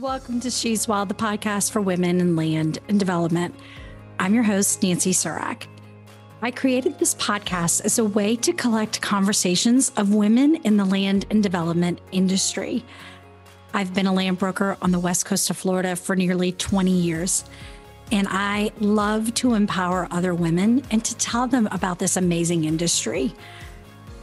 [0.00, 3.54] Welcome to She's Wild, the podcast for women in land and development.
[4.18, 5.66] I'm your host, Nancy Surak.
[6.40, 11.26] I created this podcast as a way to collect conversations of women in the land
[11.28, 12.82] and development industry.
[13.74, 17.44] I've been a land broker on the west coast of Florida for nearly 20 years,
[18.10, 23.34] and I love to empower other women and to tell them about this amazing industry.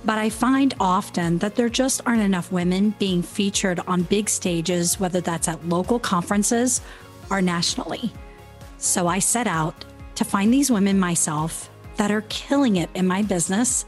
[0.05, 4.99] But I find often that there just aren't enough women being featured on big stages,
[4.99, 6.81] whether that's at local conferences
[7.29, 8.11] or nationally.
[8.77, 9.85] So I set out
[10.15, 13.85] to find these women myself that are killing it in my business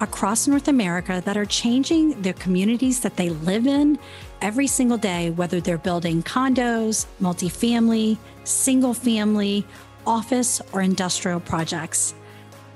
[0.00, 3.98] across North America that are changing the communities that they live in
[4.40, 9.64] every single day, whether they're building condos, multifamily, single family,
[10.06, 12.14] office, or industrial projects.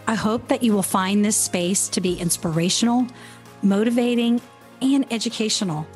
[0.08, 3.06] I hope that you will find this space to be inspirational,
[3.62, 4.40] motivating,
[4.80, 5.86] and educational.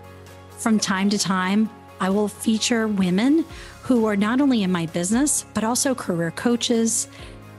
[0.51, 3.47] From time to time, I will feature women
[3.81, 7.09] who are not only in my business, but also career coaches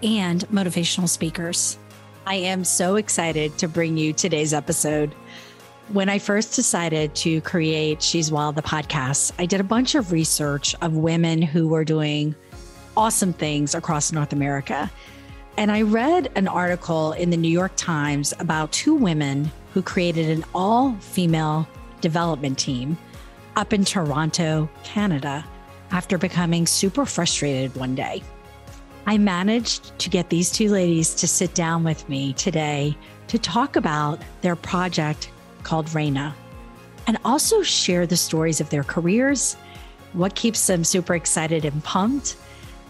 [0.04, 1.80] and motivational speakers.
[2.28, 5.16] I am so excited to bring you today's episode.
[5.88, 10.12] When I first decided to create She's Wild, the podcast, I did a bunch of
[10.12, 12.36] research of women who were doing
[12.96, 14.92] awesome things across North America.
[15.58, 20.30] And I read an article in the New York Times about two women who created
[20.30, 21.68] an all female
[22.02, 22.98] development team
[23.56, 25.46] up in Toronto, Canada,
[25.92, 28.24] after becoming super frustrated one day.
[29.06, 33.76] I managed to get these two ladies to sit down with me today to talk
[33.76, 35.30] about their project
[35.62, 36.36] called Reina
[37.06, 39.56] and also share the stories of their careers,
[40.14, 42.38] what keeps them super excited and pumped,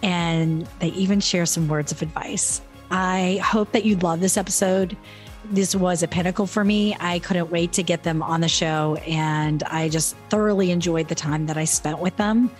[0.04, 2.62] and they even share some words of advice.
[2.92, 4.96] I hope that you love this episode.
[5.46, 6.96] This was a pinnacle for me.
[7.00, 11.16] I couldn't wait to get them on the show, and I just thoroughly enjoyed the
[11.16, 12.52] time that I spent with them.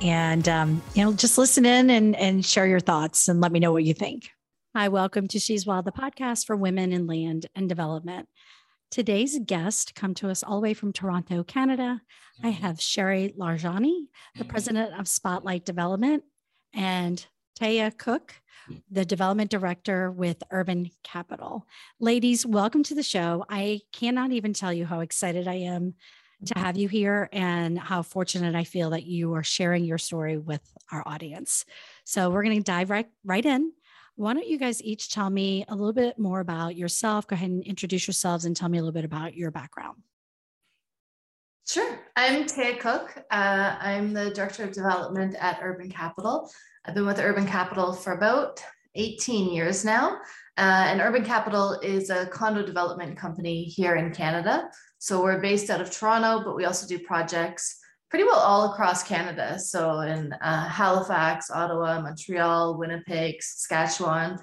[0.00, 3.60] And um, you know, just listen in and and share your thoughts and let me
[3.60, 4.30] know what you think.
[4.74, 8.28] Hi, welcome to She's Wild, the podcast for women in land and development.
[8.90, 12.00] Today's guest come to us all the way from Toronto, Canada.
[12.44, 16.22] I have Sherry Larjani, the president of Spotlight Development,
[16.74, 17.24] and
[17.58, 18.34] Taya Cook,
[18.90, 21.66] the development director with Urban Capital.
[22.00, 23.44] Ladies, welcome to the show.
[23.48, 25.94] I cannot even tell you how excited I am
[26.44, 30.36] to have you here and how fortunate I feel that you are sharing your story
[30.36, 30.60] with
[30.92, 31.64] our audience.
[32.04, 33.72] So we're going to dive right right in.
[34.16, 37.26] Why don't you guys each tell me a little bit more about yourself?
[37.26, 39.98] Go ahead and introduce yourselves and tell me a little bit about your background.
[41.68, 41.98] Sure.
[42.14, 43.12] I'm Taya Cook.
[43.28, 46.48] Uh, I'm the Director of Development at Urban Capital.
[46.84, 48.62] I've been with Urban Capital for about
[48.94, 50.20] 18 years now.
[50.56, 54.70] Uh, and Urban Capital is a condo development company here in Canada.
[54.98, 59.02] So we're based out of Toronto, but we also do projects pretty well all across
[59.02, 59.58] Canada.
[59.58, 64.38] So in uh, Halifax, Ottawa, Montreal, Winnipeg, Saskatchewan.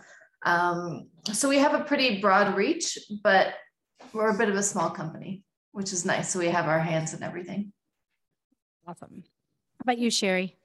[0.46, 3.54] Um, so we have a pretty broad reach, but
[4.12, 5.42] we're a bit of a small company
[5.74, 6.32] which is nice.
[6.32, 7.74] So we have our hands in everything.
[8.88, 9.24] Awesome.
[9.78, 10.56] How about you, Sherry?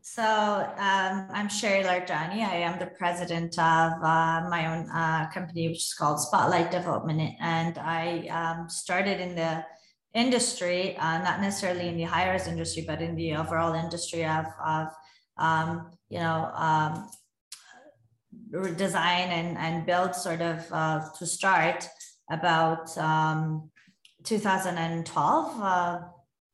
[0.00, 2.40] So um, I'm Sherry Larjani.
[2.42, 7.34] I am the president of uh, my own uh, company, which is called Spotlight Development.
[7.40, 9.64] And I um, started in the
[10.14, 14.88] industry, uh, not necessarily in the high-rise industry, but in the overall industry of, of
[15.38, 17.10] um, you know, um,
[18.76, 21.88] design and, and build sort of uh, to start
[22.30, 23.70] about um,
[24.24, 25.60] 2012.
[25.60, 26.00] Uh,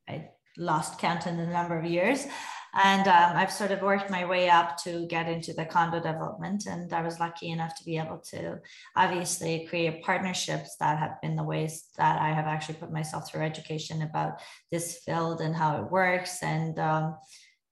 [0.08, 2.26] I lost count in the number of years.
[2.74, 6.66] And um, I've sort of worked my way up to get into the condo development.
[6.66, 8.58] And I was lucky enough to be able to
[8.94, 13.42] obviously create partnerships that have been the ways that I have actually put myself through
[13.42, 14.40] education about
[14.70, 16.42] this field and how it works.
[16.42, 17.16] And, um,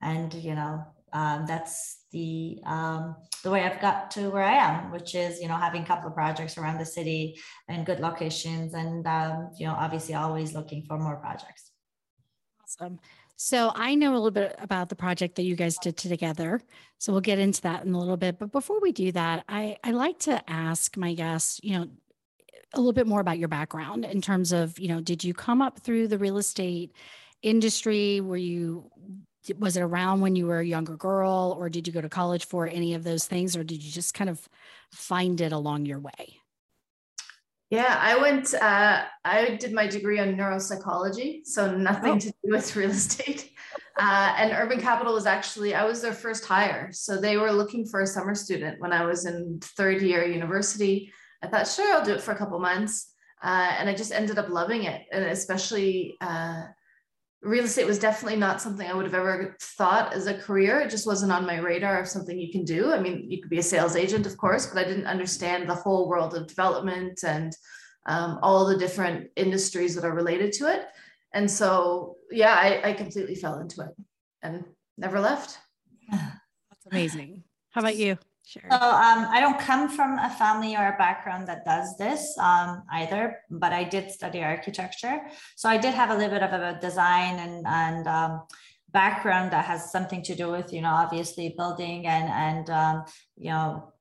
[0.01, 0.83] and you know,
[1.13, 5.49] um, that's the um, the way I've got to where I am, which is you
[5.49, 7.39] know having a couple of projects around the city
[7.69, 11.73] and good locations, and um, you know obviously always looking for more projects.
[12.63, 12.99] Awesome.
[13.37, 16.63] So I know a little bit about the project that you guys did together.
[16.99, 18.39] So we'll get into that in a little bit.
[18.39, 21.87] But before we do that, I, I like to ask my guests, you know,
[22.73, 25.61] a little bit more about your background in terms of, you know, did you come
[25.61, 26.93] up through the real estate
[27.43, 28.23] industry?
[28.23, 28.91] Were you
[29.59, 32.47] was it around when you were a younger girl or did you go to college
[32.47, 34.49] for any of those things or did you just kind of
[34.91, 36.41] find it along your way?
[37.71, 42.19] Yeah i went uh, i did my degree on neuropsychology so nothing oh.
[42.19, 43.53] to do with real estate.
[43.99, 47.85] Uh, and urban capital was actually i was their first hire so they were looking
[47.85, 51.13] for a summer student when i was in third year university.
[51.43, 53.13] I thought sure i'll do it for a couple months.
[53.43, 56.65] Uh, and i just ended up loving it and especially uh,
[57.47, 60.81] real estate was definitely not something I would have ever thought as a career.
[60.81, 62.93] It just wasn't on my radar of something you can do.
[62.93, 65.75] I mean, you could be a sales agent, of course, but I didn't understand the
[65.75, 67.57] whole world of development and
[68.07, 70.87] um, all the different industries that are related to it.
[71.33, 73.91] And so, yeah, I, I completely fell into it
[74.43, 74.65] and
[74.99, 75.59] never left.
[76.11, 77.45] That's amazing.
[77.71, 78.19] How about you?
[78.47, 78.63] Sure.
[78.71, 82.85] So um, I don't come from a family or a background that does this um,
[82.93, 85.21] either, but I did study architecture.
[85.57, 88.47] So I did have a little bit of a design and and um,
[88.93, 93.05] background that has something to do with you know obviously building and and um,
[93.37, 93.93] you know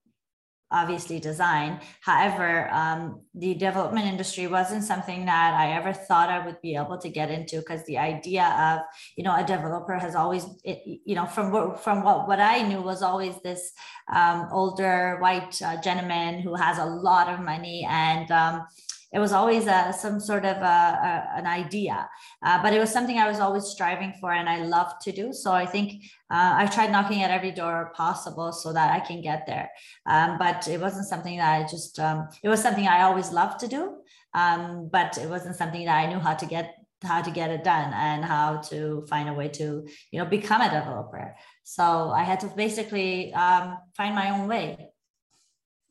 [0.71, 1.79] obviously design.
[2.01, 6.97] However, um, the development industry wasn't something that I ever thought I would be able
[6.97, 8.79] to get into because the idea of,
[9.15, 12.67] you know, a developer has always, it, you know, from what, from what, what I
[12.67, 13.71] knew was always this
[14.13, 18.67] um, older white uh, gentleman who has a lot of money and, um,
[19.15, 20.77] it was always a, some sort of a,
[21.09, 22.09] a, an idea,
[22.43, 25.31] uh, but it was something I was always striving for and I loved to do.
[25.31, 29.21] So I think uh, I've tried knocking at every door possible so that I can
[29.21, 29.71] get there.
[30.05, 33.61] Um, but it wasn't something that I just, um, it was something I always loved
[33.61, 33.95] to do.
[34.33, 37.63] Um, but it wasn't something that I knew how to get how to get it
[37.63, 42.23] done and how to find a way to you know become a developer so i
[42.23, 44.87] had to basically um, find my own way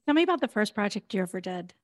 [0.07, 1.75] tell me about the first project you ever did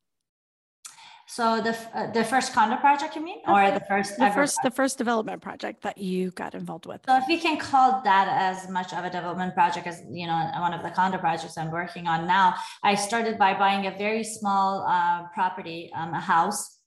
[1.31, 4.65] so the uh, the first condo project, you mean, or the first the first project?
[4.65, 7.03] the first development project that you got involved with?
[7.07, 10.51] So if you can call that as much of a development project as you know
[10.59, 14.25] one of the condo projects I'm working on now, I started by buying a very
[14.25, 16.80] small uh, property, um, a house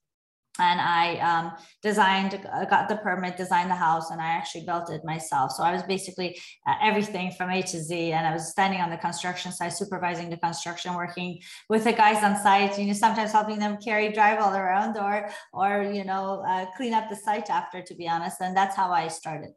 [0.60, 1.52] and I um,
[1.82, 5.52] designed, uh, got the permit, designed the house, and I actually built it myself.
[5.52, 8.92] So I was basically uh, everything from A to Z, and I was standing on
[8.92, 11.40] the construction site, supervising the construction, working
[11.70, 12.78] with the guys on site.
[12.78, 17.10] You know, sometimes helping them carry drywall around, or or you know, uh, clean up
[17.10, 17.82] the site after.
[17.82, 19.54] To be honest, and that's how I started.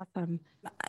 [0.00, 0.40] Awesome.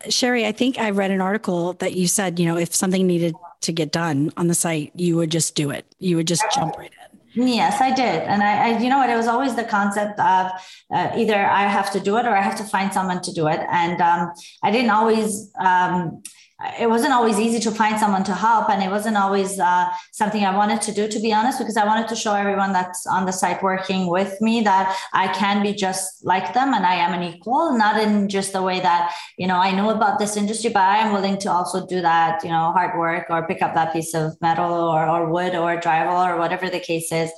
[0.10, 3.36] Sherry, I think I read an article that you said, you know, if something needed
[3.62, 5.86] to get done on the site, you would just do it.
[6.00, 7.01] You would just jump right in.
[7.34, 8.24] Yes, I did.
[8.24, 10.52] And I, I, you know what, it was always the concept of
[10.94, 13.48] uh, either I have to do it or I have to find someone to do
[13.48, 13.62] it.
[13.72, 14.34] And um,
[14.64, 16.24] I didn't always, um,
[16.80, 20.44] it wasn't always easy to find someone to help and it wasn't always uh, something
[20.44, 23.26] i wanted to do to be honest because i wanted to show everyone that's on
[23.26, 27.14] the site working with me that i can be just like them and i am
[27.14, 30.70] an equal not in just the way that you know i know about this industry
[30.70, 33.74] but i am willing to also do that you know hard work or pick up
[33.74, 37.32] that piece of metal or, or wood or drywall or whatever the case is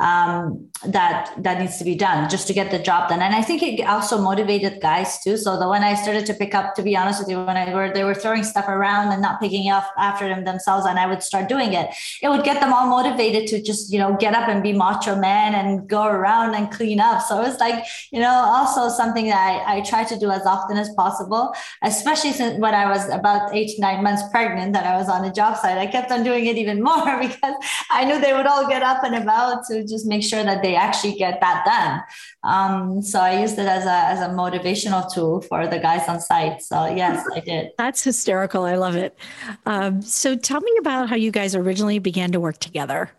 [0.00, 3.20] um, that that needs to be done just to get the job done.
[3.20, 5.36] And I think it also motivated guys too.
[5.36, 7.74] So the when I started to pick up, to be honest with you, when I
[7.74, 11.06] were they were throwing stuff around and not picking up after them themselves, and I
[11.06, 11.90] would start doing it,
[12.22, 15.16] it would get them all motivated to just you know get up and be macho
[15.16, 17.20] man and go around and clean up.
[17.22, 20.78] So it's like you know also something that I, I try to do as often
[20.78, 21.52] as possible,
[21.82, 25.32] especially since when I was about eight nine months pregnant that I was on a
[25.32, 25.76] job site.
[25.76, 27.54] I kept on doing it even more because
[27.90, 30.74] I knew they would all get up and about to just make sure that they
[30.76, 32.02] actually get that done.
[32.42, 36.20] Um, so I used it as a, as a motivational tool for the guys on
[36.20, 36.62] site.
[36.62, 37.72] So yes, I did.
[37.78, 38.64] That's hysterical.
[38.64, 39.18] I love it.
[39.66, 43.10] Um, so tell me about how you guys originally began to work together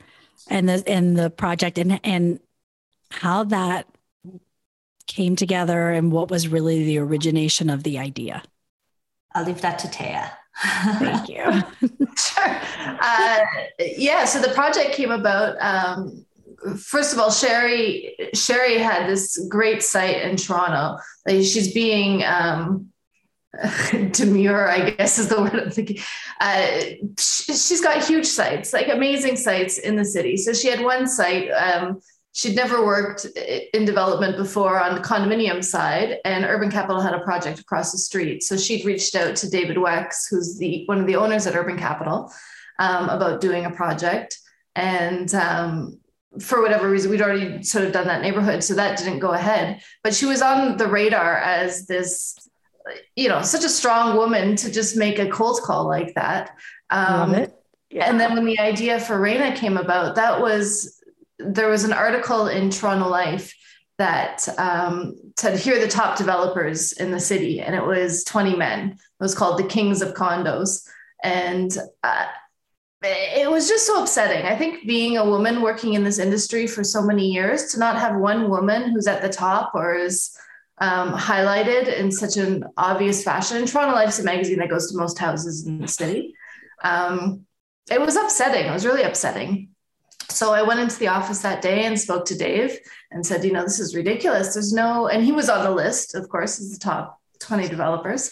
[0.50, 2.40] and the, and the project and, and
[3.12, 3.88] how that
[5.08, 8.44] came together and what was really the origination of the idea.
[9.34, 10.32] I'll leave that to Taya.
[11.00, 11.44] Thank you.
[12.18, 12.62] sure.
[13.02, 13.40] Uh,
[13.80, 16.26] yeah, so the project came about um,
[16.78, 21.02] first of all, Sherry Sherry had this great site in Toronto.
[21.26, 22.92] Like she's being um,
[24.12, 25.98] demure, I guess is the word I'm thinking.
[26.40, 26.82] Uh,
[27.18, 30.38] she's got huge sites, like amazing sites in the city.
[30.38, 31.50] So she had one site.
[31.50, 32.02] Um,
[32.34, 33.26] she'd never worked
[33.74, 37.98] in development before on the condominium side, and Urban Capital had a project across the
[37.98, 38.44] street.
[38.44, 41.78] So she'd reached out to David Wex, who's the one of the owners at Urban
[41.78, 42.32] Capital,
[42.80, 44.38] um, about doing a project.
[44.76, 46.00] And um,
[46.40, 49.82] for whatever reason, we'd already sort of done that neighborhood, so that didn't go ahead.
[50.04, 52.36] But she was on the radar as this,
[53.16, 56.56] you know, such a strong woman to just make a cold call like that.
[56.90, 57.56] Um, Love it.
[57.90, 58.10] Yeah.
[58.10, 60.98] And then when the idea for Reina came about, that was
[61.38, 63.54] there was an article in Toronto Life
[63.98, 68.56] that um, said here are the top developers in the city, and it was 20
[68.56, 68.92] men.
[68.92, 70.88] It was called the Kings of Condos,
[71.24, 72.26] and uh,
[73.04, 74.46] it was just so upsetting.
[74.46, 77.98] I think being a woman working in this industry for so many years to not
[77.98, 80.38] have one woman who's at the top or is
[80.78, 83.66] um, highlighted in such an obvious fashion.
[83.66, 86.36] Toronto Life's a magazine that goes to most houses in the city.
[86.84, 87.46] Um,
[87.90, 88.66] it was upsetting.
[88.66, 89.70] It was really upsetting
[90.30, 92.78] So I went into the office that day and spoke to Dave
[93.12, 94.54] and said, you know, this is ridiculous.
[94.54, 98.32] There's no, and he was on the list, of course, as the top 20 developers.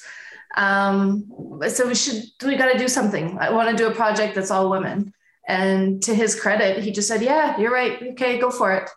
[0.57, 3.37] Um, so we should, we got to do something.
[3.39, 5.13] I want to do a project that's all women.
[5.47, 8.01] And to his credit, he just said, yeah, you're right.
[8.11, 8.89] Okay, go for it.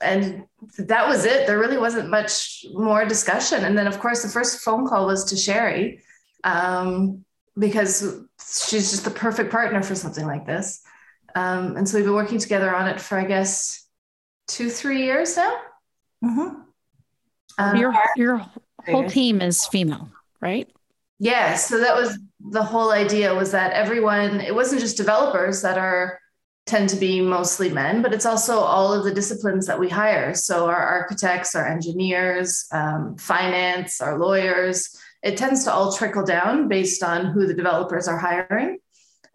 [0.00, 0.44] And
[0.78, 1.46] that was it.
[1.46, 3.64] There really wasn't much more discussion.
[3.64, 6.02] And then, of course, the first phone call was to Sherry
[6.44, 7.24] um,
[7.58, 8.00] because
[8.40, 10.82] she's just the perfect partner for something like this.
[11.34, 13.86] Um, and so we've been working together on it for, I guess,
[14.48, 15.56] two, three years now.
[16.24, 16.60] Mm-hmm.
[17.58, 18.46] Um, your your
[18.86, 20.08] whole team is female,
[20.42, 20.70] right?
[21.18, 21.54] Yeah.
[21.54, 26.18] So that was the whole idea was that everyone, it wasn't just developers that are
[26.66, 30.34] tend to be mostly men, but it's also all of the disciplines that we hire.
[30.34, 36.68] So our architects, our engineers, um, finance, our lawyers, it tends to all trickle down
[36.68, 38.78] based on who the developers are hiring.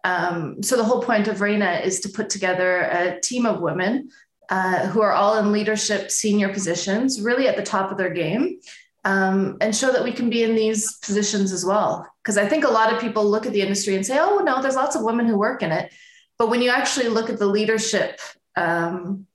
[0.04, 4.10] Um, so the whole point of Reina is to put together a team of women
[4.48, 8.60] uh, who are all in leadership senior positions, really at the top of their game,
[9.04, 12.06] um, and show that we can be in these positions as well.
[12.22, 14.60] Because I think a lot of people look at the industry and say, oh, no,
[14.60, 15.92] there's lots of women who work in it.
[16.38, 18.20] But when you actually look at the leadership
[18.56, 19.26] um,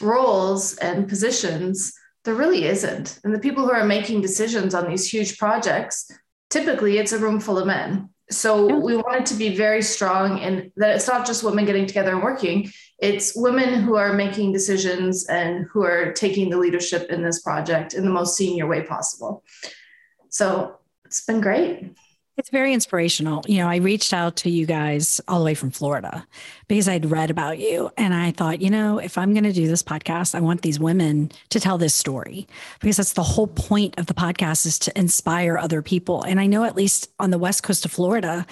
[0.00, 1.92] roles and positions,
[2.24, 3.20] there really isn't.
[3.24, 6.10] And the people who are making decisions on these huge projects,
[6.50, 8.10] typically it's a room full of men.
[8.30, 12.10] So we wanted to be very strong in that it's not just women getting together
[12.10, 17.22] and working, it's women who are making decisions and who are taking the leadership in
[17.22, 19.44] this project in the most senior way possible.
[20.28, 21.96] So it's been great.
[22.36, 23.42] It's very inspirational.
[23.48, 26.26] You know, I reached out to you guys all the way from Florida
[26.68, 27.90] because I'd read about you.
[27.96, 30.78] And I thought, you know, if I'm going to do this podcast, I want these
[30.78, 32.46] women to tell this story
[32.80, 36.22] because that's the whole point of the podcast is to inspire other people.
[36.24, 38.46] And I know, at least on the West Coast of Florida,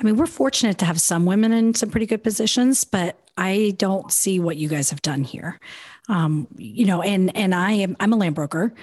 [0.00, 3.74] I mean, we're fortunate to have some women in some pretty good positions, but I
[3.76, 5.60] don't see what you guys have done here.
[6.08, 8.74] Um, you know, and and I am I'm a land broker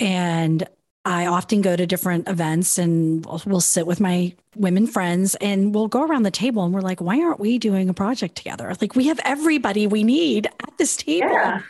[0.00, 0.66] and
[1.04, 5.74] I often go to different events and we'll, we'll, sit with my women friends and
[5.74, 8.72] we'll go around the table and we're like, why aren't we doing a project together?
[8.80, 11.32] Like we have everybody we need at this table.
[11.32, 11.62] Yeah.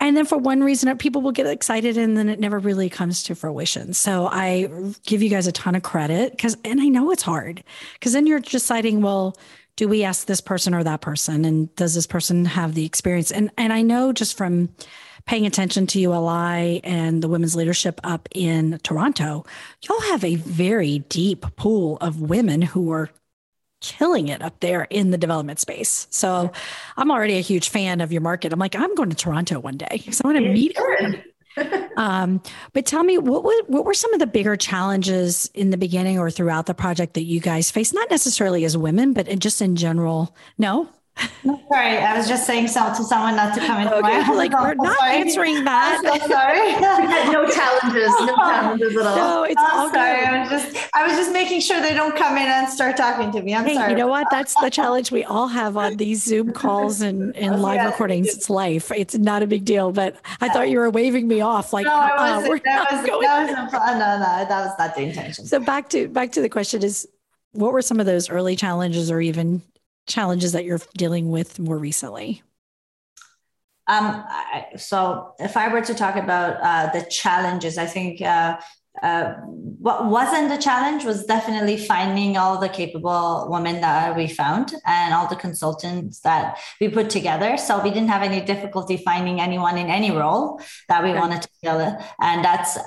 [0.00, 3.22] And then for one reason, people will get excited and then it never really comes
[3.24, 3.94] to fruition.
[3.94, 4.68] So I
[5.06, 7.62] give you guys a ton of credit because, and I know it's hard
[7.94, 9.36] because then you're deciding, well,
[9.76, 11.44] do we ask this person or that person?
[11.44, 13.30] And does this person have the experience?
[13.30, 14.70] And, and I know just from,
[15.26, 19.44] paying attention to ULI and the women's leadership up in Toronto,
[19.82, 23.10] y'all have a very deep pool of women who are
[23.80, 26.06] killing it up there in the development space.
[26.10, 26.50] So
[26.96, 28.52] I'm already a huge fan of your market.
[28.52, 31.22] I'm like, I'm going to Toronto one day because I want to meet her.
[31.96, 32.42] um,
[32.72, 36.18] but tell me, what, what what were some of the bigger challenges in the beginning
[36.18, 37.94] or throughout the project that you guys faced?
[37.94, 40.34] Not necessarily as women, but just in general.
[40.58, 40.88] No,
[41.44, 44.20] no, sorry, I was just saying so to someone not to come into okay, my
[44.20, 44.36] house.
[44.36, 45.16] Like we're not sorry.
[45.16, 46.02] answering that.
[46.04, 46.72] I'm so sorry.
[47.32, 49.16] no challenges, no challenges at all.
[49.16, 50.20] No, it's oh, all sorry.
[50.20, 50.28] Good.
[50.28, 53.32] I was just I was just making sure they don't come in and start talking
[53.32, 53.54] to me.
[53.54, 53.92] I'm hey, sorry.
[53.92, 54.26] You know what?
[54.30, 57.86] That's the challenge we all have on these Zoom calls and, and live yeah.
[57.86, 58.28] recordings.
[58.28, 58.90] It's life.
[58.92, 59.92] It's not a big deal.
[59.92, 63.22] But I thought you were waving me off like no, uh, was, that was, going
[63.22, 65.46] that was a, no, no, that was not the intention.
[65.46, 67.08] So back to back to the question is
[67.52, 69.62] what were some of those early challenges or even
[70.06, 72.42] challenges that you're dealing with more recently?
[73.88, 78.58] Um, I, so if I were to talk about uh, the challenges, I think uh,
[79.02, 84.74] uh, what wasn't a challenge was definitely finding all the capable women that we found
[84.86, 87.56] and all the consultants that we put together.
[87.56, 91.18] So we didn't have any difficulty finding anyone in any role that we okay.
[91.18, 91.80] wanted to fill.
[92.20, 92.78] And that's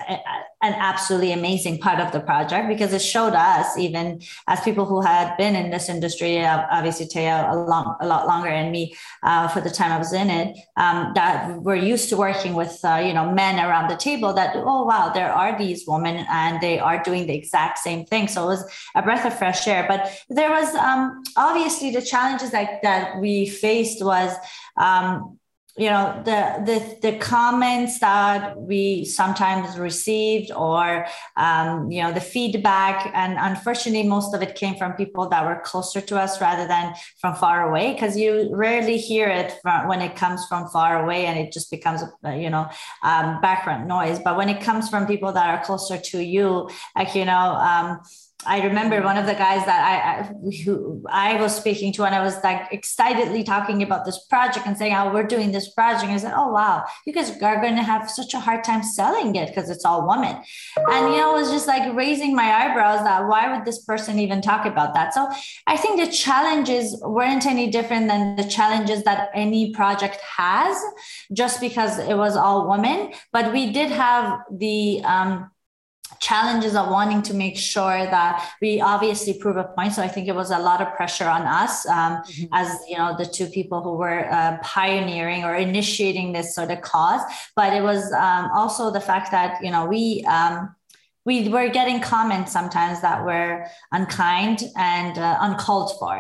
[0.62, 5.02] an absolutely amazing part of the project because it showed us, even as people who
[5.02, 9.48] had been in this industry, obviously Taya a, long, a lot longer than me uh,
[9.48, 12.98] for the time I was in it, um, that we're used to working with, uh,
[12.98, 16.78] you know, men around the table that, oh, wow, there are these women and they
[16.78, 18.28] are doing the exact same thing.
[18.28, 19.86] So it was a breath of fresh air.
[19.88, 24.36] But there was um, obviously the challenges that, that we faced was,
[24.76, 25.39] um,
[25.78, 31.06] you know the the the comments that we sometimes received or
[31.38, 35.62] um, you know the feedback and unfortunately most of it came from people that were
[35.64, 40.02] closer to us rather than from far away because you rarely hear it from, when
[40.02, 42.68] it comes from far away and it just becomes you know
[43.04, 44.20] um, background noise.
[44.24, 48.02] But when it comes from people that are closer to you like you know um,
[48.46, 52.16] I remember one of the guys that I, I, who I was speaking to, and
[52.16, 56.10] I was like excitedly talking about this project and saying, "Oh, we're doing this project."
[56.10, 59.36] I said, "Oh, wow, you guys are going to have such a hard time selling
[59.36, 60.42] it because it's all women."
[60.90, 64.20] And you know, I was just like raising my eyebrows that why would this person
[64.20, 65.14] even talk about that?
[65.14, 65.28] So
[65.68, 70.82] I think the challenges weren't any different than the challenges that any project has,
[71.34, 73.12] just because it was all women.
[73.34, 75.52] But we did have the um,
[76.20, 79.94] challenges of wanting to make sure that we obviously prove a point.
[79.94, 82.46] So I think it was a lot of pressure on us um, mm-hmm.
[82.54, 86.82] as you know the two people who were uh, pioneering or initiating this sort of
[86.82, 87.22] cause.
[87.56, 90.76] But it was um, also the fact that you know we um,
[91.30, 96.16] we were getting comments sometimes that were unkind and uh, uncalled for,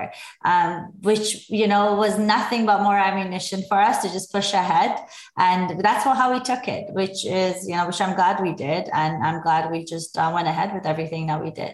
[0.45, 4.91] um, which you know was nothing but more ammunition for us to just push ahead.
[5.35, 8.83] And that's how we took it, which is you know which I'm glad we did,
[9.01, 11.73] and I'm glad we just uh, went ahead with everything that we did.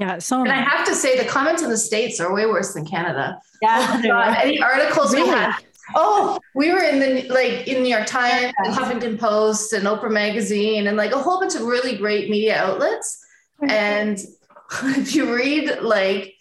[0.00, 0.18] Yeah.
[0.18, 2.84] So, and I have to say, the comments in the states are way worse than
[2.86, 3.38] Canada.
[3.62, 4.00] Yeah.
[4.06, 5.28] Oh Any articles really?
[5.28, 5.52] we had
[5.94, 10.10] Oh, we were in the like in New York Times and Huffington Post and Oprah
[10.10, 13.24] magazine and like a whole bunch of really great media outlets.
[13.62, 14.18] And
[14.82, 16.34] if you read like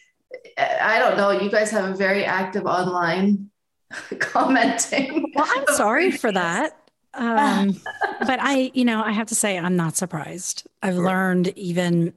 [0.58, 3.50] I don't know, you guys have a very active online
[4.20, 5.32] commenting.
[5.36, 6.76] Well, I'm sorry for that.
[7.14, 7.76] Um,
[8.20, 10.68] but I, you know, I have to say I'm not surprised.
[10.84, 12.14] I've learned even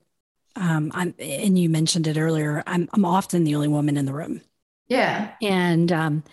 [0.57, 2.63] um, I'm, and you mentioned it earlier.
[2.67, 4.43] I'm, I'm often the only woman in the room.
[4.89, 5.33] Yeah.
[5.41, 6.25] And um,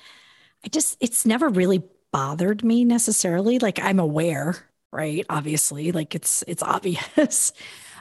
[0.63, 3.59] I just, it's never really bothered me necessarily.
[3.59, 4.55] Like I'm aware,
[4.91, 5.25] right?
[5.29, 7.53] Obviously, like it's, it's obvious.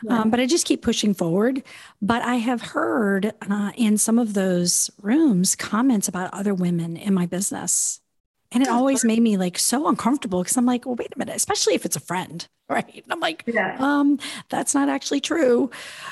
[0.02, 0.20] Yeah.
[0.20, 1.62] Um, but I just keep pushing forward.
[2.00, 7.14] But I have heard uh, in some of those rooms comments about other women in
[7.14, 8.00] my business
[8.50, 11.36] and it always made me like so uncomfortable because I'm like, well, wait a minute,
[11.36, 13.02] especially if it's a friend, right?
[13.04, 13.76] And I'm like, yeah.
[13.78, 15.70] um, that's not actually true.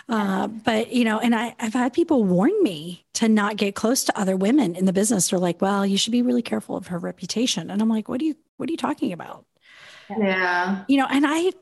[0.08, 4.04] Uh, but you know, and I, I've had people warn me to not get close
[4.04, 5.30] to other women in the business.
[5.30, 7.70] They're like, well, you should be really careful of her reputation.
[7.70, 9.46] And I'm like, what are you, what are you talking about?
[10.10, 10.84] Yeah.
[10.88, 11.54] You know, and I've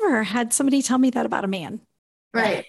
[0.00, 1.80] never had somebody tell me that about a man.
[2.32, 2.64] Right.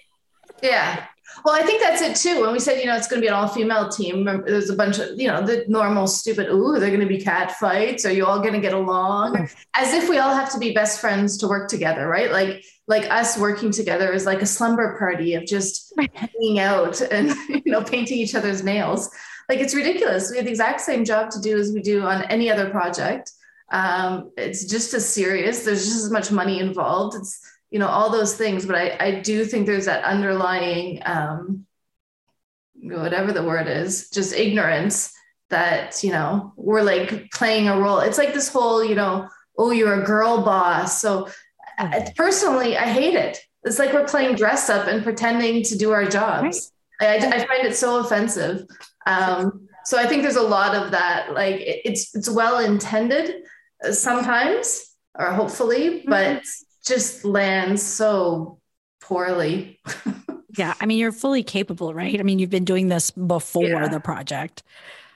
[0.62, 1.06] Yeah.
[1.44, 2.40] Well, I think that's it too.
[2.40, 4.76] When we said, you know, it's going to be an all female team, there's a
[4.76, 8.04] bunch of, you know, the normal stupid, ooh, they're going to be cat fights.
[8.04, 9.48] Are you all going to get along?
[9.74, 12.30] As if we all have to be best friends to work together, right?
[12.30, 17.30] Like, like us working together is like a slumber party of just hanging out and,
[17.48, 19.10] you know, painting each other's nails.
[19.48, 20.30] Like, it's ridiculous.
[20.30, 23.32] We have the exact same job to do as we do on any other project.
[23.70, 25.64] Um, it's just as serious.
[25.64, 27.16] There's just as much money involved.
[27.16, 27.40] It's,
[27.76, 31.66] you know all those things but i i do think there's that underlying um
[32.80, 35.12] whatever the word is just ignorance
[35.50, 37.98] that you know we're like playing a role.
[37.98, 41.02] It's like this whole you know oh you're a girl boss.
[41.02, 41.28] So
[41.78, 43.38] uh, personally i hate it.
[43.64, 46.72] It's like we're playing dress up and pretending to do our jobs.
[47.02, 47.22] Right.
[47.22, 48.66] I, I, find it so offensive.
[49.06, 53.34] Um, so i think there's a lot of that like it, it's it's well intended
[53.84, 58.58] uh, sometimes or hopefully but mm-hmm just lands so
[59.00, 59.80] poorly.
[60.56, 60.74] yeah.
[60.80, 62.18] I mean, you're fully capable, right?
[62.18, 63.88] I mean, you've been doing this before yeah.
[63.88, 64.62] the project.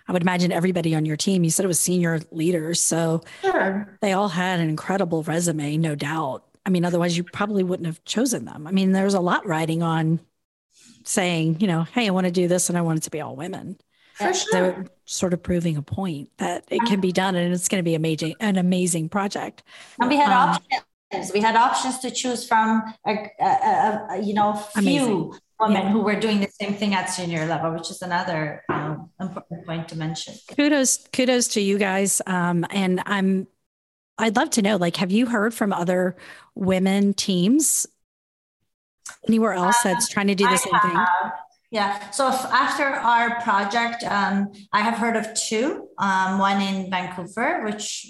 [0.09, 2.83] I would imagine everybody on your team, you said it was senior leaders.
[2.83, 3.97] So sure.
[4.01, 6.45] they all had an incredible resume, no doubt.
[6.67, 8.67] I mean, otherwise, you probably wouldn't have chosen them.
[8.67, 10.21] I mean, there's a lot riding on
[11.05, 13.21] saying, you know, hey, I want to do this and I want it to be
[13.21, 13.79] all women.
[14.15, 14.53] For sure.
[14.53, 17.85] So sort of proving a point that it can be done and it's going to
[17.85, 19.63] be amazing, an amazing project.
[19.99, 20.83] And we had um, options
[21.35, 25.33] we had options to choose from, a, a, a, you know, few Amazing.
[25.59, 25.91] women yeah.
[25.91, 29.89] who were doing the same thing at senior level, which is another um, important point
[29.89, 30.35] to mention.
[30.57, 32.23] Kudos, kudos to you guys.
[32.27, 33.49] Um, and I'm,
[34.19, 36.17] I'd love to know, like, have you heard from other
[36.55, 37.87] women teams
[39.27, 40.83] anywhere else that's trying to do the I same have.
[40.83, 41.31] thing?
[41.71, 42.11] Yeah.
[42.11, 45.87] So after our project, um, I have heard of two.
[45.99, 48.07] Um, one in Vancouver, which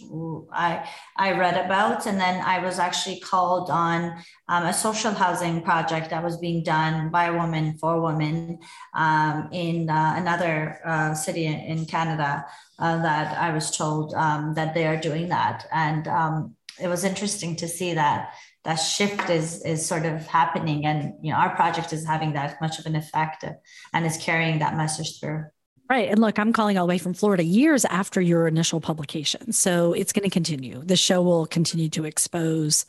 [0.50, 4.16] I I read about, and then I was actually called on
[4.48, 8.60] um, a social housing project that was being done by a woman for women
[8.94, 12.46] um, in uh, another uh, city in Canada.
[12.78, 17.04] Uh, that I was told um, that they are doing that, and um, it was
[17.04, 18.32] interesting to see that
[18.64, 20.84] that shift is is sort of happening.
[20.86, 23.44] And you know our project is having that much of an effect
[23.92, 25.44] and is carrying that message through.
[25.88, 26.08] Right.
[26.08, 29.52] And look i'm calling all the way from florida years after your initial publication.
[29.52, 30.82] So it's going to continue.
[30.84, 32.86] The show will continue to expose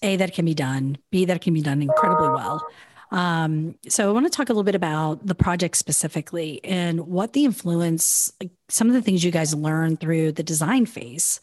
[0.00, 2.66] a that can be done b that can be done incredibly well.
[3.12, 7.34] Um, so I want to talk a little bit about the project specifically and what
[7.34, 11.42] the influence, like some of the things you guys learned through the design phase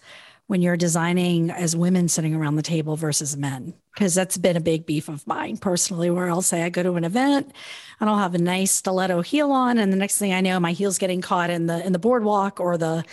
[0.50, 4.60] when you're designing as women sitting around the table versus men because that's been a
[4.60, 7.54] big beef of mine personally where i'll say i go to an event
[8.00, 10.72] and i'll have a nice stiletto heel on and the next thing i know my
[10.72, 13.06] heel's getting caught in the in the boardwalk or the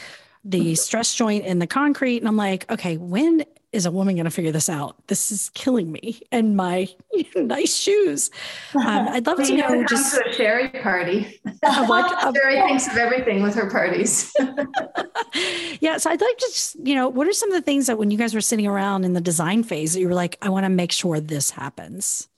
[0.47, 2.17] the stress joint in the concrete.
[2.17, 3.45] And i'm like okay when
[3.77, 4.97] is a woman going to figure this out?
[5.07, 6.89] This is killing me and my
[7.37, 8.31] nice shoes.
[8.75, 11.41] Um, I'd love to know just to a Sherry party.
[11.61, 14.35] what, Sherry thinks of everything with her parties.
[15.81, 17.99] yeah, so I'd like to just you know, what are some of the things that
[17.99, 20.49] when you guys were sitting around in the design phase that you were like, I
[20.49, 22.29] want to make sure this happens.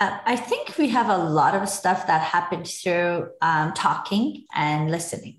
[0.00, 4.92] Uh, I think we have a lot of stuff that happens through um, talking and
[4.92, 5.38] listening.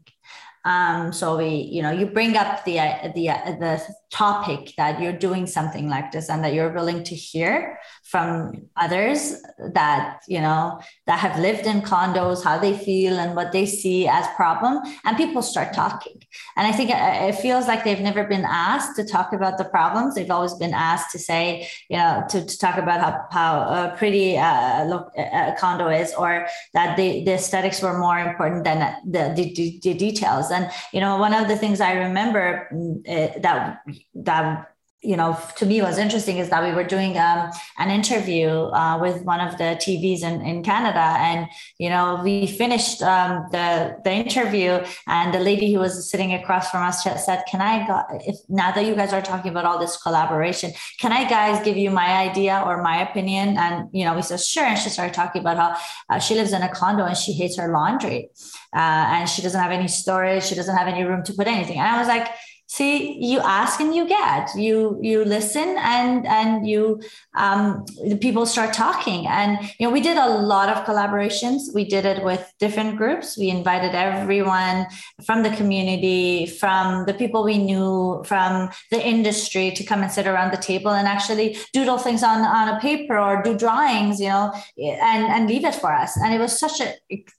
[0.65, 2.75] Um, so we, you know, you bring up the
[3.15, 3.27] the
[3.59, 8.67] the topic that you're doing something like this and that you're willing to hear from
[8.75, 9.35] others
[9.73, 14.07] that you know that have lived in condos how they feel and what they see
[14.07, 16.17] as problem and people start talking.
[16.57, 20.15] And i think it feels like they've never been asked to talk about the problems.
[20.15, 23.95] They've always been asked to say you know to, to talk about how, how uh,
[23.95, 28.79] pretty uh, look a condo is or that the, the aesthetics were more important than
[29.05, 30.51] the, the, the details.
[30.51, 32.67] And you know one of the things i remember
[33.07, 33.81] uh, that
[34.15, 34.69] that
[35.01, 38.97] you know to me was interesting is that we were doing um, an interview uh,
[38.99, 41.15] with one of the tvs in, in canada.
[41.19, 44.79] And you know we finished um, the the interview.
[45.07, 48.71] And the lady who was sitting across from us said can i go, if now
[48.71, 52.09] that you guys are talking about all this collaboration can i guys give you my
[52.27, 53.57] idea or my opinion?
[53.57, 54.63] And you know we said sure.
[54.63, 57.57] And she started talking about how uh, she lives in a condo and she hates
[57.57, 58.29] her laundry.
[58.75, 60.43] Uh, and she doesn't have any storage.
[60.43, 61.77] She doesn't have any room to put anything.
[61.79, 62.27] And i was like
[62.69, 64.55] see you ask and you get.
[64.55, 67.01] You you listen and and you
[67.45, 69.27] um, the people start talking.
[69.27, 71.73] And you know we did a lot of collaborations.
[71.73, 73.37] We did it with different groups.
[73.37, 74.85] We invited everyone
[75.25, 80.27] from the community from the people we knew from the industry to come and sit
[80.27, 84.29] around the table and actually doodle things on on a paper or do drawings you
[84.29, 86.17] know and and leave it for us.
[86.17, 86.93] And it was such an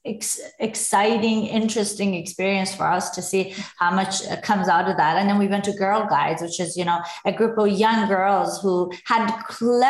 [0.04, 5.16] ex- exciting interesting experience for us to see how much comes out of that.
[5.16, 8.08] And then we went to Girl Guides, which is, you know, a group of young
[8.08, 9.89] girls who had clever,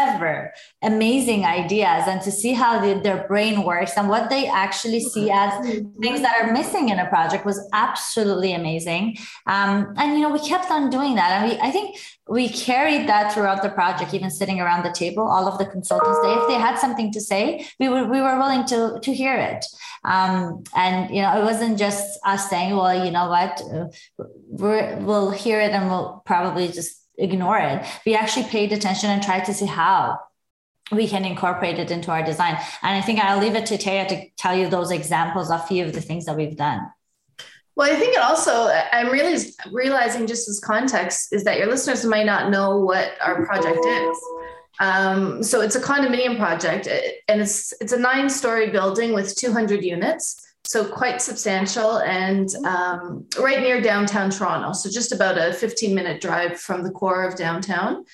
[0.83, 5.31] amazing ideas and to see how the, their brain works and what they actually see
[5.31, 5.53] as
[6.01, 9.17] things that are missing in a project was absolutely amazing.
[9.47, 11.31] Um, and, you know, we kept on doing that.
[11.33, 15.25] And we, I think we carried that throughout the project, even sitting around the table,
[15.27, 18.39] all of the consultants, they, if they had something to say, we were, we were
[18.39, 19.65] willing to, to hear it.
[20.05, 23.61] Um, and, you know, it wasn't just us saying, well, you know what,
[24.49, 27.87] we will hear it and we'll probably just ignore it.
[28.05, 30.19] We actually paid attention and tried to see how
[30.93, 32.57] we can incorporate it into our design.
[32.83, 35.65] And I think I'll leave it to Taya to tell you those examples of a
[35.65, 36.91] few of the things that we've done.
[37.77, 39.39] Well, I think it also, I'm really
[39.71, 44.19] realizing just as context is that your listeners might not know what our project is.
[44.81, 46.89] Um, so it's a condominium project
[47.29, 53.27] and it's, it's a nine story building with 200 units so quite substantial and um,
[53.41, 54.73] right near downtown Toronto.
[54.73, 58.05] So just about a 15 minute drive from the core of downtown.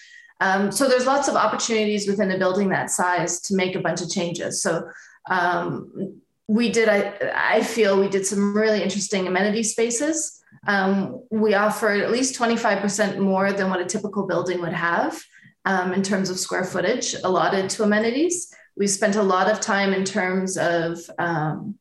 [0.41, 4.01] Um, so there's lots of opportunities within a building that size to make a bunch
[4.01, 4.63] of changes.
[4.63, 4.89] So
[5.29, 10.43] um, we did, I, I feel we did some really interesting amenity spaces.
[10.67, 15.23] Um, we offered at least 25% more than what a typical building would have
[15.67, 18.51] um, in terms of square footage allotted to amenities.
[18.79, 21.79] We spent a lot of time in terms of um,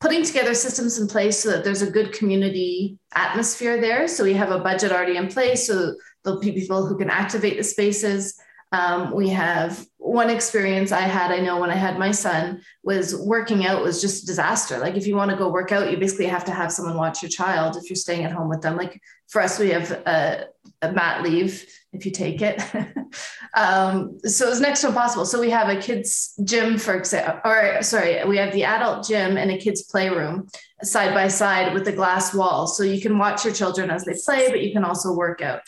[0.00, 4.08] putting together systems in place so that there's a good community atmosphere there.
[4.08, 5.66] So we have a budget already in place.
[5.66, 8.38] So there'll be people who can activate the spaces.
[8.72, 13.14] Um, we have one experience I had, I know when I had my son, was
[13.16, 14.78] working out was just a disaster.
[14.78, 17.22] Like if you want to go work out, you basically have to have someone watch
[17.22, 18.76] your child if you're staying at home with them.
[18.76, 20.46] Like for us, we have a,
[20.82, 22.62] a mat leave if you take it.
[23.54, 25.26] um, so it's next to impossible.
[25.26, 29.36] So we have a kids gym, for example, or sorry, we have the adult gym
[29.36, 30.48] and a kids playroom
[30.82, 32.66] side by side with a glass wall.
[32.66, 35.62] So you can watch your children as they play, but you can also work out.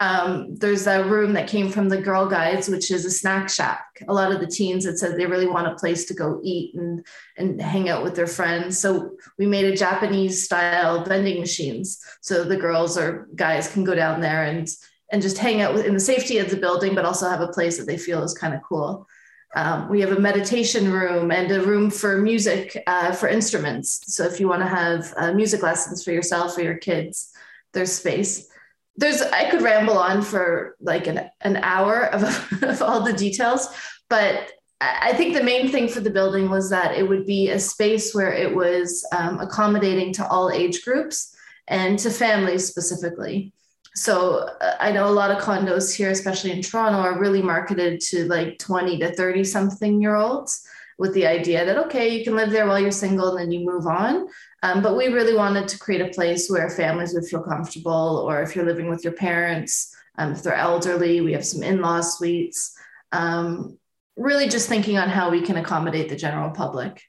[0.00, 3.86] Um, there's a room that came from the Girl Guides, which is a snack shack.
[4.08, 6.74] A lot of the teens had said they really want a place to go eat
[6.74, 8.78] and, and hang out with their friends.
[8.78, 12.04] So we made a Japanese style vending machines.
[12.22, 14.68] So the girls or guys can go down there and
[15.10, 17.78] and just hang out in the safety of the building, but also have a place
[17.78, 19.06] that they feel is kind of cool.
[19.54, 24.12] Um, we have a meditation room and a room for music uh, for instruments.
[24.12, 27.32] So if you want to have uh, music lessons for yourself or your kids,
[27.72, 28.48] there's space.
[28.96, 32.22] There's I could ramble on for like an, an hour of,
[32.62, 33.68] of all the details,
[34.08, 37.58] but I think the main thing for the building was that it would be a
[37.58, 41.34] space where it was um, accommodating to all age groups
[41.68, 43.52] and to families specifically.
[43.94, 48.00] so uh, I know a lot of condos here, especially in Toronto, are really marketed
[48.08, 50.66] to like 20 to 30 something year olds
[50.98, 53.64] with the idea that, okay, you can live there while you're single and then you
[53.64, 54.28] move on.
[54.64, 58.40] Um, but we really wanted to create a place where families would feel comfortable, or
[58.40, 62.00] if you're living with your parents, um, if they're elderly, we have some in law
[62.00, 62.74] suites.
[63.12, 63.78] Um,
[64.16, 67.02] really just thinking on how we can accommodate the general public.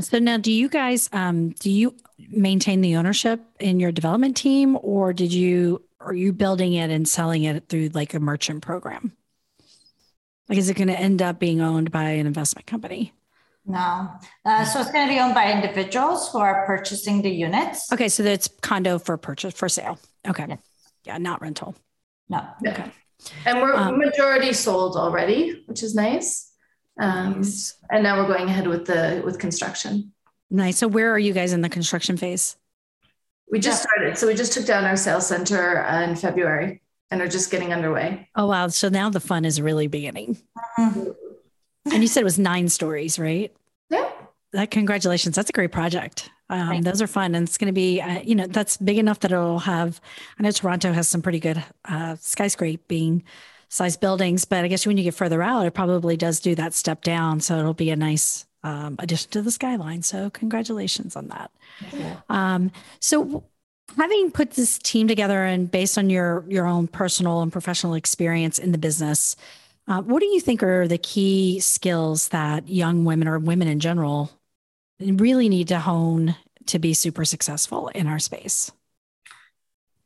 [0.00, 1.96] So now, do you guys um, do you
[2.28, 7.08] maintain the ownership in your development team, or did you are you building it and
[7.08, 9.16] selling it through like a merchant program?
[10.50, 13.14] Like, is it going to end up being owned by an investment company?
[13.66, 14.10] No.
[14.44, 17.92] Uh, so it's going to be owned by individuals who are purchasing the units.
[17.92, 19.98] Okay, so that's condo for purchase for sale.
[20.26, 20.56] Okay, yeah,
[21.04, 21.74] yeah not rental.
[22.28, 22.46] No.
[22.66, 22.90] Okay.
[23.44, 26.52] And we're um, majority sold already, which is nice.
[27.00, 27.76] Um, nice.
[27.90, 30.12] And now we're going ahead with the with construction.
[30.50, 30.78] Nice.
[30.78, 32.56] So where are you guys in the construction phase?
[33.50, 33.90] We just yeah.
[33.90, 34.18] started.
[34.18, 37.72] So we just took down our sales center uh, in February and are just getting
[37.72, 38.28] underway.
[38.36, 38.68] Oh wow!
[38.68, 40.38] So now the fun is really beginning.
[40.78, 41.10] Mm-hmm.
[41.92, 43.54] And you said it was nine stories, right?
[43.90, 44.10] Yeah.
[44.52, 45.36] That congratulations.
[45.36, 46.30] That's a great project.
[46.48, 49.20] Um, those are fun, and it's going to be, uh, you know, that's big enough
[49.20, 50.00] that it'll have.
[50.38, 53.22] I know Toronto has some pretty good uh, skyscraping
[53.68, 56.72] size buildings, but I guess when you get further out, it probably does do that
[56.72, 57.40] step down.
[57.40, 60.02] So it'll be a nice um, addition to the skyline.
[60.02, 61.50] So congratulations on that.
[62.28, 62.70] Um,
[63.00, 63.44] so
[63.96, 68.58] having put this team together and based on your your own personal and professional experience
[68.58, 69.36] in the business,
[69.88, 73.80] uh, what do you think are the key skills that young women or women in
[73.80, 74.30] general
[75.00, 78.72] really need to hone to be super successful in our space?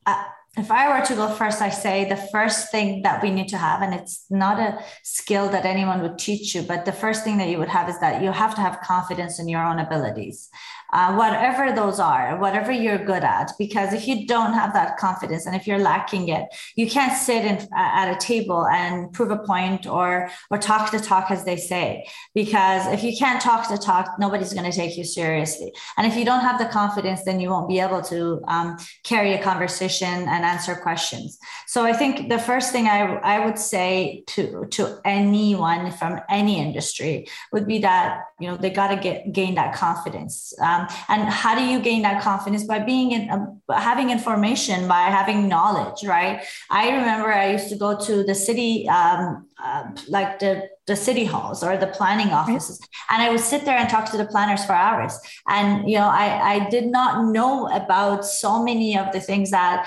[0.04, 0.22] Uh,
[0.56, 3.56] if I were to go first, I say the first thing that we need to
[3.56, 7.38] have, and it's not a skill that anyone would teach you, but the first thing
[7.38, 10.50] that you would have is that you have to have confidence in your own abilities
[10.92, 13.52] uh, whatever those are, whatever you're good at.
[13.58, 17.44] Because if you don't have that confidence and if you're lacking it, you can't sit
[17.44, 21.56] in, at a table and prove a point or or talk the talk, as they
[21.56, 22.06] say.
[22.34, 25.72] Because if you can't talk the talk, nobody's going to take you seriously.
[25.96, 29.34] And if you don't have the confidence, then you won't be able to um, carry
[29.34, 31.38] a conversation and answer questions.
[31.66, 36.58] So I think the first thing I, I would say to to anyone from any
[36.58, 40.52] industry would be that you know they got to get gain that confidence.
[40.60, 43.46] Um, and how do you gain that confidence by being in uh,
[43.78, 48.88] having information by having knowledge right i remember i used to go to the city
[48.88, 52.78] um, uh, like the the city halls or the planning offices.
[53.10, 55.14] And i would sit there and talk to the planners for hours.
[55.56, 59.78] And you know i i did not know about so many of the things that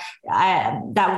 [0.45, 1.09] i that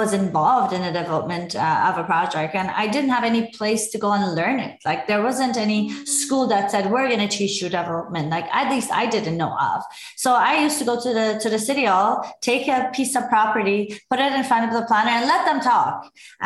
[0.00, 2.52] was involved in the development uh, of a project.
[2.60, 4.74] And i didn't have any place to go and learn it.
[4.90, 5.80] Like there wasn't any
[6.18, 8.26] school that said we're going to teach you development.
[8.36, 9.78] Like at least i didn't know of.
[10.24, 12.12] So i used to go to the to the city hall
[12.50, 15.60] take a piece of property put it in front of the planner and let them
[15.72, 15.94] talk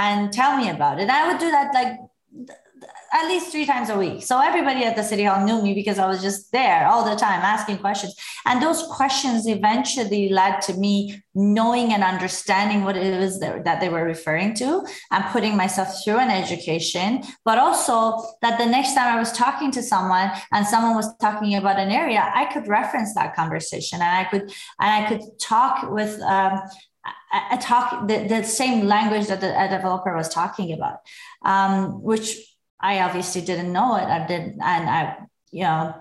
[0.06, 1.08] and tell me about it.
[1.18, 1.92] I would do that like
[3.12, 4.22] at least three times a week.
[4.22, 7.14] So everybody at the city hall knew me because I was just there all the
[7.14, 8.16] time asking questions.
[8.46, 13.90] And those questions eventually led to me knowing and understanding what it was that they
[13.90, 19.14] were referring to and putting myself through an education, but also that the next time
[19.14, 23.14] I was talking to someone and someone was talking about an area, I could reference
[23.14, 24.42] that conversation and I could
[24.80, 26.62] and I could talk with um,
[27.60, 30.98] talk the, the same language that the, developer was talking about,
[31.44, 32.36] um, which
[32.82, 34.04] I obviously didn't know it.
[34.04, 35.16] I didn't, and I,
[35.50, 35.94] you know,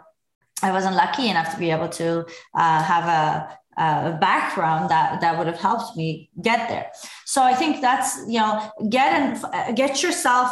[0.63, 5.37] I wasn't lucky enough to be able to uh, have a, a background that that
[5.37, 6.91] would have helped me get there.
[7.25, 10.51] So I think that's you know get and get yourself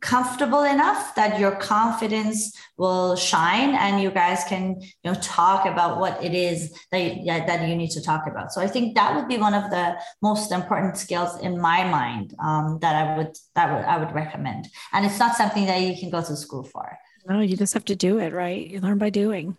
[0.00, 5.98] comfortable enough that your confidence will shine and you guys can you know talk about
[5.98, 8.52] what it is that, that you need to talk about.
[8.52, 12.34] So i think that would be one of the most important skills in my mind
[12.42, 14.68] um, that i would that would i would recommend.
[14.92, 16.98] And it's not something that you can go to school for.
[17.28, 18.66] No you just have to do it right?
[18.66, 19.56] You learn by doing.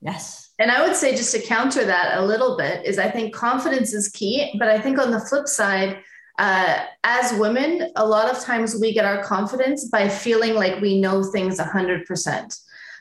[0.00, 0.50] Yes.
[0.58, 3.92] And i would say just to counter that a little bit is i think confidence
[3.92, 6.02] is key but i think on the flip side
[6.40, 10.98] uh, as women, a lot of times we get our confidence by feeling like we
[10.98, 12.60] know things 100%.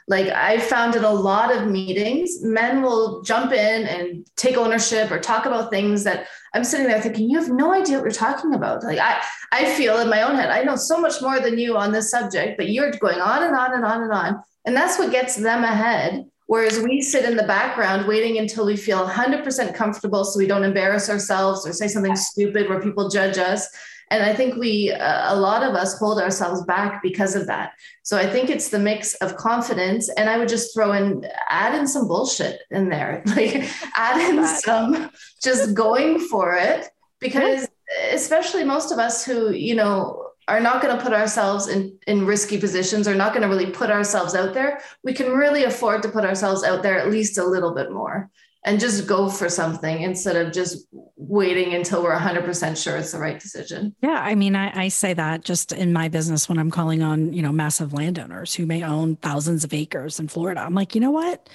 [0.09, 5.09] Like I found in a lot of meetings, men will jump in and take ownership
[5.09, 8.11] or talk about things that I'm sitting there thinking, you have no idea what you're
[8.11, 8.83] talking about.
[8.83, 9.23] Like I,
[9.53, 12.11] I feel in my own head, I know so much more than you on this
[12.11, 14.43] subject, but you're going on and on and on and on.
[14.65, 18.75] And that's what gets them ahead Whereas we sit in the background waiting until we
[18.75, 23.37] feel 100% comfortable so we don't embarrass ourselves or say something stupid where people judge
[23.37, 23.67] us.
[24.09, 27.73] And I think we, uh, a lot of us hold ourselves back because of that.
[28.01, 30.09] So I think it's the mix of confidence.
[30.09, 34.43] And I would just throw in, add in some bullshit in there, like add in
[34.47, 35.11] some
[35.43, 37.67] just going for it because
[38.11, 42.25] especially most of us who you know are not going to put ourselves in in
[42.25, 44.81] risky positions or not going to really put ourselves out there.
[45.03, 48.29] We can really afford to put ourselves out there at least a little bit more
[48.65, 53.19] and just go for something instead of just waiting until we're 100% sure it's the
[53.19, 53.95] right decision.
[54.01, 57.31] Yeah i mean I, I, say that just in my business when i'm calling on
[57.31, 61.01] you know massive landowners who may own thousands of acres in florida i'm like you
[61.01, 61.47] know what?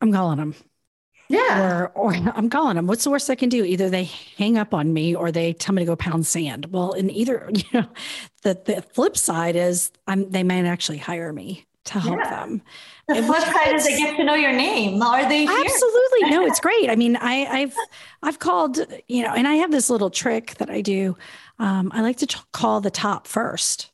[0.00, 0.54] I'm calling them
[1.28, 1.60] yeah.
[1.60, 2.86] Or, or I'm calling them.
[2.86, 3.64] What's the worst I can do?
[3.64, 4.04] Either they
[4.36, 6.66] hang up on me or they tell me to go pound sand.
[6.70, 7.88] Well, in either, you know,
[8.42, 12.30] the, the flip side is I'm, they might actually hire me to help yeah.
[12.30, 12.62] them.
[13.08, 15.02] The flip side is they get to know your name.
[15.02, 15.64] Are they here?
[15.64, 16.30] Absolutely.
[16.30, 16.88] No, it's great.
[16.88, 17.76] I mean, I, I've,
[18.22, 21.16] I've called, you know, and I have this little trick that I do.
[21.58, 23.90] Um, I like to t- call the top first.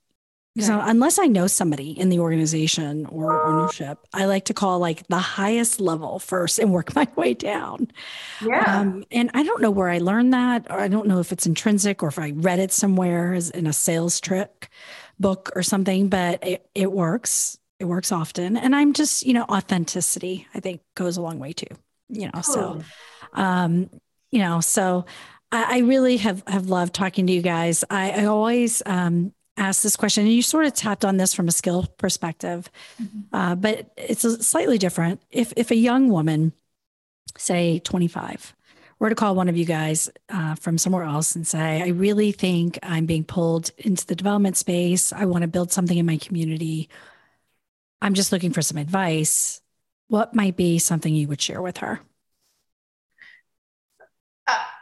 [0.58, 5.06] So unless I know somebody in the organization or ownership, I like to call like
[5.06, 7.92] the highest level first and work my way down.
[8.44, 8.80] Yeah.
[8.80, 11.46] Um, and I don't know where I learned that, or I don't know if it's
[11.46, 14.70] intrinsic or if I read it somewhere in a sales trick
[15.20, 17.56] book or something, but it, it works.
[17.78, 18.56] It works often.
[18.56, 21.74] And I'm just, you know, authenticity, I think goes a long way too,
[22.08, 22.82] you know, so,
[23.34, 23.88] um,
[24.32, 25.06] you know, so
[25.52, 27.84] I, I really have, have loved talking to you guys.
[27.88, 31.46] I, I always, um, asked this question, and you sort of tapped on this from
[31.46, 32.70] a skill perspective,
[33.00, 33.34] mm-hmm.
[33.34, 35.20] uh, but it's slightly different.
[35.30, 36.52] If if a young woman,
[37.36, 38.56] say 25,
[38.98, 42.32] were to call one of you guys uh, from somewhere else and say, "I really
[42.32, 45.12] think I'm being pulled into the development space.
[45.12, 46.88] I want to build something in my community.
[48.02, 49.60] I'm just looking for some advice."
[50.08, 52.00] What might be something you would share with her?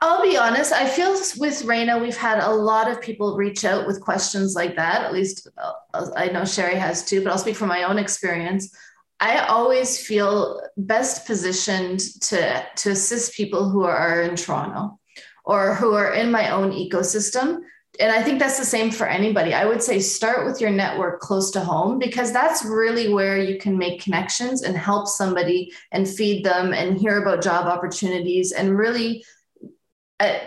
[0.01, 0.73] I'll be honest.
[0.73, 4.77] I feel with Reina, we've had a lot of people reach out with questions like
[4.77, 5.05] that.
[5.05, 8.75] At least uh, I know Sherry has too, but I'll speak from my own experience.
[9.21, 15.01] I always feel best positioned to, to assist people who are in Toronto
[15.45, 17.63] or who are in my own ecosystem.
[17.99, 19.55] And I think that's the same for anybody.
[19.55, 23.59] I would say start with your network close to home because that's really where you
[23.59, 28.79] can make connections and help somebody and feed them and hear about job opportunities and
[28.79, 29.25] really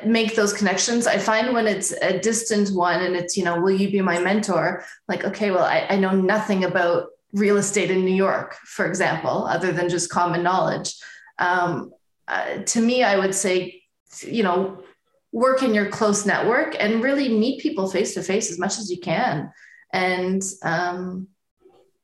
[0.05, 1.07] make those connections.
[1.07, 4.19] I find when it's a distant one and it's, you know, will you be my
[4.19, 4.83] mentor?
[5.07, 9.45] Like, okay, well, I, I know nothing about real estate in New York, for example,
[9.45, 10.95] other than just common knowledge.
[11.39, 11.93] Um,
[12.27, 13.83] uh, to me, I would say,
[14.21, 14.83] you know,
[15.31, 18.91] work in your close network and really meet people face to face as much as
[18.91, 19.51] you can.
[19.93, 21.27] And um,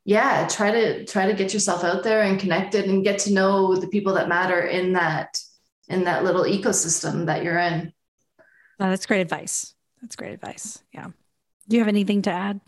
[0.06, 3.76] yeah, try to try to get yourself out there and connected and get to know
[3.76, 5.38] the people that matter in that
[5.88, 7.94] in that little ecosystem that you're in.
[8.80, 9.74] Oh, that's great advice.
[10.02, 10.84] That's great advice.
[10.94, 11.08] Yeah.
[11.68, 12.62] Do you have anything to add?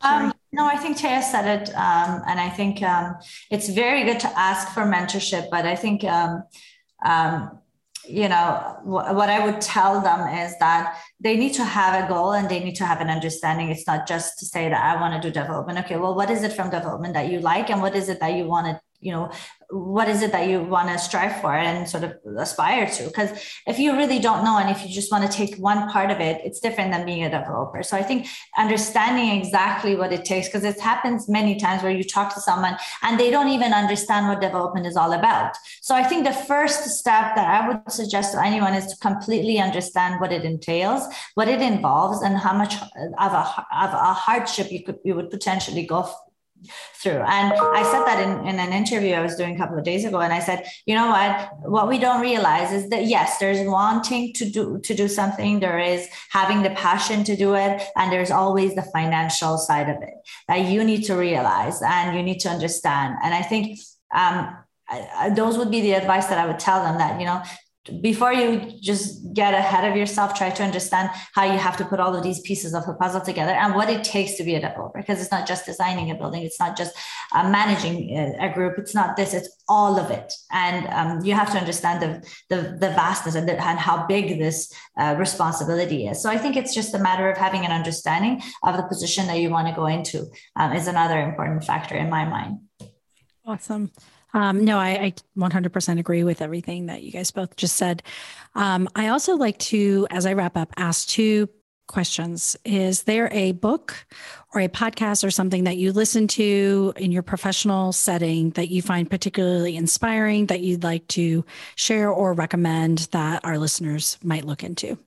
[0.00, 1.68] Um, no, I think Taya said it.
[1.70, 3.16] Um, and I think um,
[3.50, 6.44] it's very good to ask for mentorship, but I think, um,
[7.04, 7.58] um,
[8.06, 12.08] you know, w- what I would tell them is that they need to have a
[12.08, 13.70] goal and they need to have an understanding.
[13.70, 15.78] It's not just to say that I want to do development.
[15.80, 17.68] Okay, well, what is it from development that you like?
[17.68, 19.30] And what is it that you want to you know
[19.70, 23.04] what is it that you want to strive for and sort of aspire to?
[23.04, 23.30] Because
[23.66, 26.20] if you really don't know and if you just want to take one part of
[26.20, 27.82] it it's different than being a developer.
[27.82, 32.02] So i think understanding exactly what it takes because it happens many times where you
[32.02, 35.52] talk to someone and they don't even understand what development is all about.
[35.82, 39.58] So i think the first step that i would suggest to anyone is to completely
[39.58, 41.02] understand what it entails
[41.34, 42.74] what it involves and how much
[43.18, 43.44] of a,
[43.84, 46.08] of a hardship you could you would potentially go
[47.02, 47.20] through.
[47.20, 50.04] And I said that in, in an interview I was doing a couple of days
[50.04, 50.20] ago.
[50.20, 54.32] And I said, you know what, what we don't realize is that yes, there's wanting
[54.34, 58.30] to do to do something, there is having the passion to do it, and there's
[58.30, 60.14] always the financial side of it
[60.48, 63.16] that you need to realize and you need to understand.
[63.22, 63.78] And I think
[64.14, 64.56] um,
[64.88, 67.42] I, I, those would be the advice that I would tell them that, you know,
[68.00, 72.00] before you just get ahead of yourself, try to understand how you have to put
[72.00, 74.60] all of these pieces of the puzzle together and what it takes to be a
[74.60, 74.98] developer.
[74.98, 76.96] Because it's not just designing a building, it's not just
[77.32, 80.32] uh, managing a, group, it's not this, it's all of it.
[80.50, 84.38] And um, you have to understand the, the, the vastness and, the, and, how big
[84.38, 86.22] this uh, responsibility is.
[86.22, 89.38] So I think it's just a matter of having an understanding of the position that
[89.38, 92.58] you want to go into um, is another important factor in my mind.
[93.46, 93.90] Awesome.
[94.34, 98.02] Um, no, I, I, 100% agree with everything that you guys both just said.
[98.54, 101.48] Um, I also like to, as I wrap up, ask two
[101.86, 102.54] questions.
[102.64, 104.06] Is there a book
[104.54, 108.82] or a podcast or something that you listen to in your professional setting that you
[108.82, 114.62] find particularly inspiring that you'd like to share or recommend that our listeners might look
[114.62, 114.98] into?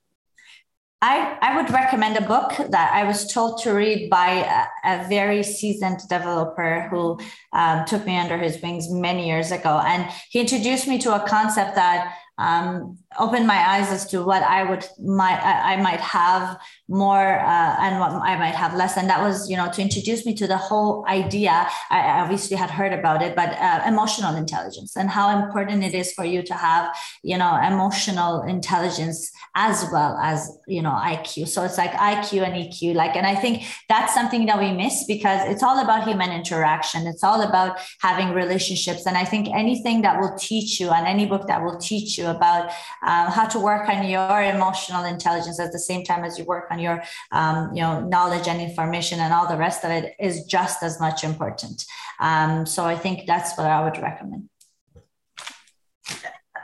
[1.02, 5.08] I, I would recommend a book that I was told to read by a, a
[5.08, 7.18] very seasoned developer who
[7.52, 9.82] um, took me under his wings many years ago.
[9.84, 14.42] And he introduced me to a concept that um, opened my eyes as to what
[14.42, 16.58] I would might I, I might have
[16.92, 18.96] more uh, and what I might have less.
[18.96, 21.66] And that was, you know, to introduce me to the whole idea.
[21.90, 26.12] I obviously had heard about it, but uh, emotional intelligence and how important it is
[26.12, 31.48] for you to have, you know, emotional intelligence as well as, you know, IQ.
[31.48, 32.94] So it's like IQ and EQ.
[32.94, 37.06] Like, and I think that's something that we miss because it's all about human interaction.
[37.06, 39.06] It's all about having relationships.
[39.06, 42.26] And I think anything that will teach you and any book that will teach you
[42.26, 42.68] about
[43.02, 46.66] um, how to work on your emotional intelligence at the same time as you work
[46.70, 50.44] on your um, you know knowledge and information and all the rest of it is
[50.44, 51.84] just as much important
[52.20, 54.48] um, so i think that's what i would recommend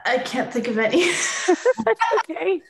[0.05, 1.07] i can't think of any
[1.85, 2.61] that's okay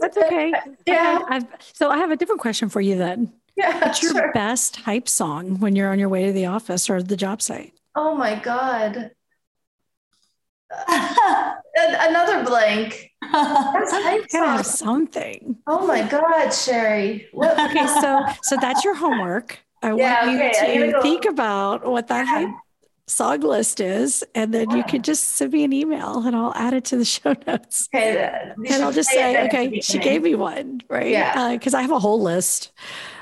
[0.00, 0.52] that's okay
[0.86, 4.32] yeah I've, so i have a different question for you then yeah, What's your sure.
[4.32, 7.74] best hype song when you're on your way to the office or the job site?
[7.96, 9.10] Oh my God.
[11.76, 13.07] Another blank.
[13.20, 13.92] That's
[14.32, 15.58] gotta have something.
[15.66, 17.28] Oh my God, Sherry.
[17.32, 17.58] What?
[17.70, 19.58] okay, so so that's your homework.
[19.82, 20.74] I yeah, want okay.
[20.74, 21.02] you to go.
[21.02, 22.52] think about what that
[23.06, 24.76] song list is, and then yeah.
[24.76, 27.88] you can just send me an email and I'll add it to the show notes.
[27.94, 31.10] Okay, and I'll just say, okay, she gave me one, right?
[31.10, 31.52] Yeah.
[31.52, 32.72] Because uh, I have a whole list.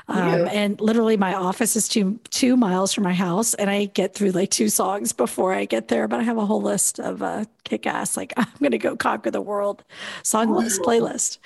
[0.09, 4.13] Um, and literally, my office is two two miles from my house, and I get
[4.13, 6.07] through like two songs before I get there.
[6.07, 8.95] But I have a whole list of uh, kick ass, like I'm going to go
[8.95, 9.83] conquer the world
[10.23, 11.39] song list playlist.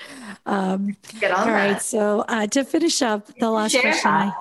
[0.45, 1.51] Um, get on all that.
[1.53, 1.81] right.
[1.81, 4.11] So uh, to finish up, the last question.
[4.11, 4.33] I,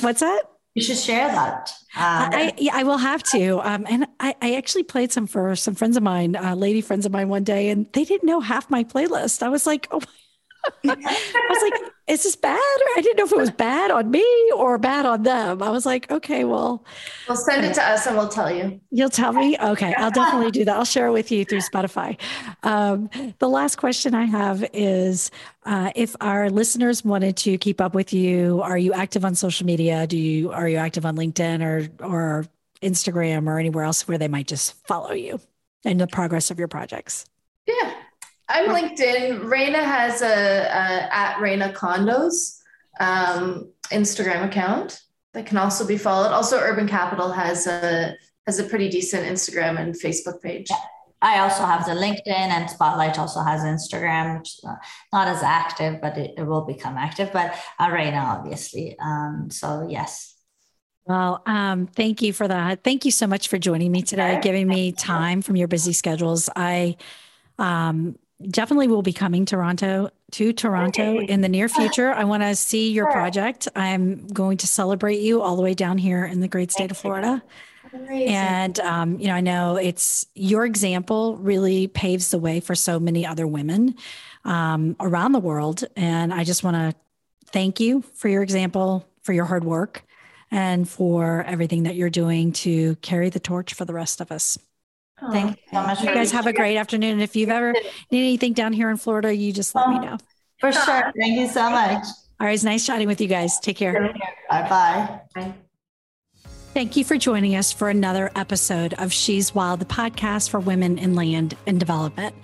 [0.00, 0.42] what's that?
[0.74, 1.72] You should share that.
[1.96, 3.58] Uh, I yeah, I will have to.
[3.66, 7.06] Um, and I, I actually played some for some friends of mine, uh, lady friends
[7.06, 9.42] of mine, one day, and they didn't know half my playlist.
[9.42, 10.02] I was like, oh.
[10.84, 12.56] I was like, is this bad?
[12.56, 15.62] Or I didn't know if it was bad on me or bad on them.
[15.62, 16.84] I was like, okay, well.
[17.28, 18.80] We'll send it to us and we'll tell you.
[18.90, 19.56] You'll tell me?
[19.58, 20.76] Okay, I'll definitely do that.
[20.76, 22.16] I'll share it with you through Spotify.
[22.62, 25.30] Um, the last question I have is
[25.64, 29.66] uh, if our listeners wanted to keep up with you, are you active on social
[29.66, 30.06] media?
[30.06, 32.46] Do you are you active on LinkedIn or or
[32.82, 35.40] Instagram or anywhere else where they might just follow you
[35.84, 37.24] and the progress of your projects?
[38.48, 39.48] Yeah, I'm LinkedIn.
[39.48, 42.58] Reina has a, a at Reina Condos
[43.00, 45.00] um, Instagram account
[45.34, 46.32] that can also be followed.
[46.32, 48.16] Also, Urban Capital has a
[48.46, 50.68] has a pretty decent Instagram and Facebook page.
[50.70, 50.76] Yeah.
[51.22, 54.64] I also have the LinkedIn and Spotlight also has Instagram, which is
[55.12, 57.32] not as active, but it, it will become active.
[57.32, 58.96] But uh, Reina, obviously.
[59.00, 60.34] Um, so yes.
[61.06, 62.82] Well, um, thank you for that.
[62.82, 66.50] Thank you so much for joining me today, giving me time from your busy schedules.
[66.54, 66.96] I
[67.58, 72.12] um, definitely will be coming Toronto to Toronto in the near future.
[72.12, 73.68] I want to see your project.
[73.74, 76.96] I'm going to celebrate you all the way down here in the great state of
[76.96, 77.42] Florida.
[77.92, 78.28] Amazing.
[78.28, 83.00] And um, you know, I know it's your example really paves the way for so
[83.00, 83.94] many other women
[84.44, 85.84] um, around the world.
[85.96, 86.94] And I just want to
[87.46, 90.04] thank you for your example, for your hard work,
[90.50, 94.58] and for everything that you're doing to carry the torch for the rest of us.
[95.30, 96.02] Thank you so much.
[96.02, 97.12] You guys have a great afternoon.
[97.12, 97.72] And if you've ever
[98.10, 100.16] need anything down here in Florida, you just let me oh, know.
[100.60, 101.12] For sure.
[101.18, 102.04] Thank you so much.
[102.38, 102.52] All right.
[102.52, 103.58] It's nice chatting with you guys.
[103.60, 104.14] Take care.
[104.50, 105.54] Bye bye.
[106.74, 110.98] Thank you for joining us for another episode of She's Wild, the podcast for women
[110.98, 112.34] in land and development.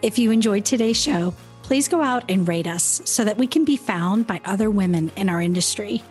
[0.00, 3.66] If you enjoyed today's show, please go out and rate us so that we can
[3.66, 6.02] be found by other women in our industry.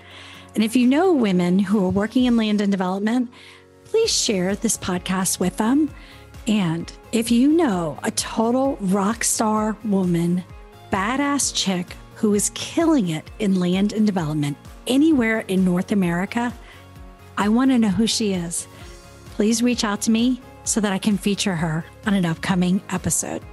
[0.54, 3.32] And if you know women who are working in land and development,
[3.94, 5.88] please share this podcast with them.
[6.48, 10.44] And if you know a total rock star woman,
[10.92, 11.86] badass chick
[12.16, 16.52] who is killing it in land and development anywhere in North America,
[17.38, 18.68] I want to know who she is.
[19.36, 23.44] Please reach out to me so that I can feature her on an upcoming episode.